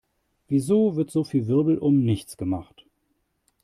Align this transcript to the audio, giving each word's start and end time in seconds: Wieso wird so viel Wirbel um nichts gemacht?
Wieso 0.47 0.95
wird 0.95 1.11
so 1.11 1.23
viel 1.23 1.45
Wirbel 1.45 1.77
um 1.77 2.03
nichts 2.03 2.35
gemacht? 2.35 2.87